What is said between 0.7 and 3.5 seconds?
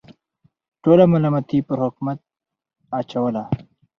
ټوله ملامتي پر حکومت اچوله.